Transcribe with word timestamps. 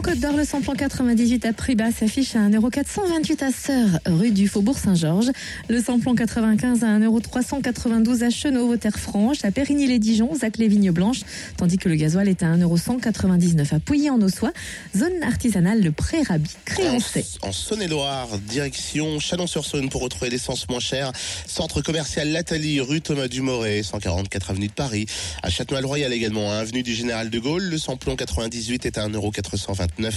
En 0.00 0.02
Côte 0.02 0.18
d'Or, 0.18 0.34
le 0.34 0.46
samplon 0.46 0.72
98 0.72 1.44
à 1.44 1.52
prix 1.52 1.76
s'affiche 1.94 2.34
à 2.34 2.48
1,428€ 2.48 3.44
à 3.44 3.52
Sœur, 3.52 4.00
rue 4.06 4.30
du 4.30 4.48
Faubourg 4.48 4.78
Saint-Georges. 4.78 5.30
Le 5.68 5.82
samplon 5.82 6.14
95 6.14 6.84
à 6.84 6.98
1,392€ 6.98 8.24
à 8.24 8.30
Chenot, 8.30 8.78
Terre-Franche, 8.78 9.44
à 9.44 9.50
Périgny-les-Dijon, 9.50 10.34
Zac 10.34 10.56
les 10.56 10.68
Vignes 10.68 10.90
Blanches, 10.90 11.20
tandis 11.58 11.76
que 11.76 11.90
le 11.90 11.96
gasoil 11.96 12.28
est 12.28 12.42
à 12.42 12.46
1,199€ 12.46 13.74
à 13.74 13.78
Pouilly-en-Ossois, 13.78 14.52
zone 14.96 15.22
artisanale 15.22 15.82
le 15.82 15.92
Pré-Rabi, 15.92 16.48
Créancé. 16.64 17.26
En, 17.42 17.48
en 17.48 17.52
Saône-et-Loire, 17.52 18.38
direction 18.48 19.20
Chalon-sur-Saône 19.20 19.90
pour 19.90 20.00
retrouver 20.00 20.30
l'essence 20.30 20.66
moins 20.70 20.80
chère. 20.80 21.12
Centre 21.46 21.82
commercial 21.82 22.32
Lathalie, 22.32 22.80
rue 22.80 23.02
Thomas 23.02 23.28
Dumoré, 23.28 23.82
144 23.82 24.52
avenue 24.52 24.68
de 24.68 24.72
Paris. 24.72 25.04
À 25.42 25.50
Châtenois-le-Royal 25.50 26.10
également, 26.14 26.50
à 26.52 26.54
avenue 26.54 26.82
du 26.82 26.94
Général 26.94 27.28
de 27.28 27.38
Gaulle, 27.38 27.64
le 27.64 27.76
samplon 27.76 28.16
98 28.16 28.86
est 28.86 28.96
à 28.96 29.04
1,429€. 29.98 30.12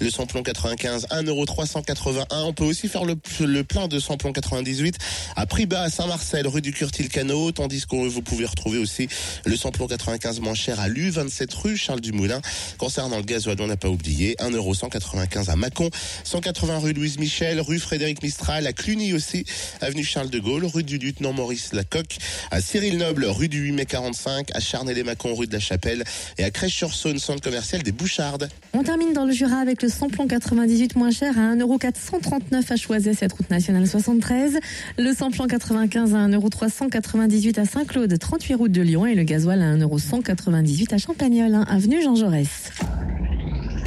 Le 0.00 0.10
samplon 0.10 0.42
95, 0.42 1.06
1,381€. 1.10 2.26
On 2.30 2.52
peut 2.52 2.64
aussi 2.64 2.88
faire 2.88 3.04
le, 3.04 3.16
le 3.40 3.64
plein 3.64 3.88
de 3.88 3.98
samplon 3.98 4.32
98 4.32 4.96
à 5.36 5.46
prix 5.46 5.66
bas 5.66 5.82
à 5.82 5.90
Saint-Marcel, 5.90 6.46
rue 6.46 6.60
du 6.60 6.72
Curtil-Cano, 6.72 7.52
tandis 7.52 7.86
que 7.86 7.96
vous 7.96 8.22
pouvez 8.22 8.44
retrouver 8.44 8.78
aussi 8.78 9.08
le 9.44 9.56
samplon 9.56 9.86
95 9.86 10.40
moins 10.40 10.54
cher 10.54 10.80
à 10.80 10.88
l'U, 10.88 11.10
27 11.10 11.52
rue 11.54 11.76
Charles 11.76 12.00
Dumoulin. 12.00 12.40
Concernant 12.78 13.16
le 13.16 13.22
gasoil, 13.22 13.56
on 13.60 13.66
n'a 13.66 13.76
pas 13.76 13.88
oublié, 13.88 14.36
1,195€ 14.40 15.50
à 15.50 15.56
Mâcon, 15.56 15.90
180 16.24 16.78
rue 16.78 16.92
Louise 16.92 17.18
Michel, 17.18 17.60
rue 17.60 17.78
Frédéric 17.78 18.22
Mistral, 18.22 18.66
à 18.66 18.72
Cluny 18.72 19.12
aussi, 19.12 19.44
avenue 19.80 20.04
Charles 20.04 20.30
de 20.30 20.38
Gaulle, 20.38 20.64
rue 20.64 20.82
du 20.82 20.98
lieutenant 20.98 21.32
Maurice 21.32 21.72
Lacoque, 21.72 22.18
à 22.50 22.60
Cyril 22.60 22.98
Noble, 22.98 23.24
rue 23.24 23.48
du 23.48 23.60
8 23.60 23.72
mai 23.72 23.86
45, 23.86 24.50
à 24.54 24.60
Charnay-les-Mâcon, 24.60 25.34
rue 25.34 25.46
de 25.46 25.52
la 25.52 25.60
Chapelle 25.60 26.04
et 26.38 26.44
à 26.44 26.50
Crèche-sur-Saône, 26.50 27.18
centre 27.18 27.42
commercial 27.42 27.82
des 27.82 27.92
Bouchardes. 27.92 28.48
On 28.72 28.82
termine 28.82 29.12
dans 29.14 29.24
le 29.24 29.32
Jura 29.32 29.56
avec 29.56 29.82
le 29.82 29.88
samplon 29.88 30.26
98 30.26 30.96
moins 30.96 31.10
cher 31.10 31.38
à 31.38 31.54
1,439€ 31.54 32.72
à 32.72 32.76
Choiset, 32.76 33.14
cette 33.14 33.32
route 33.32 33.48
nationale 33.48 33.86
73. 33.86 34.58
Le 34.98 35.12
samplon 35.14 35.46
95 35.46 36.14
à 36.14 36.28
1,398€ 36.28 37.60
à 37.60 37.64
Saint-Claude, 37.64 38.18
38 38.18 38.54
route 38.54 38.72
de 38.72 38.82
Lyon 38.82 39.06
et 39.06 39.14
le 39.14 39.22
gasoil 39.22 39.62
à 39.62 39.76
1,198€ 39.76 40.92
à 40.92 40.98
Champagnol, 40.98 41.54
1 41.54 41.62
avenue 41.62 42.02
Jean 42.02 42.16
Jaurès. 42.16 42.70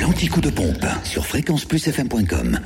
L'anti-coup 0.00 0.40
de 0.40 0.50
pompe 0.50 0.86
sur 1.04 1.26
fréquenceplusfm.com. 1.26 2.60